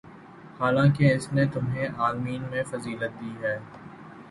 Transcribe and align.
حالانکہ 0.59 1.13
اس 1.13 1.31
نے 1.33 1.45
تمہیں 1.53 1.87
عالمین 1.97 2.43
پر 2.51 2.63
فضیلت 2.71 3.21
دی 3.21 3.31
ہے 3.41 3.57